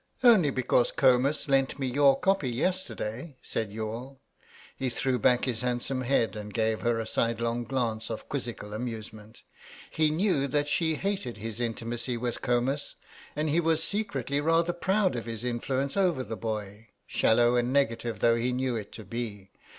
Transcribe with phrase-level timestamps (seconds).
[0.23, 4.19] "Only because Comus lent me your copy yesterday," said Youghal.
[4.75, 9.43] He threw back his handsome head and gave her a sidelong glance of quizzical amusement.
[9.91, 12.95] He knew that she hated his intimacy with Comus,
[13.35, 18.21] and he was secretly rather proud of his influence over the boy, shallow and negative
[18.21, 19.51] though he knew it to be.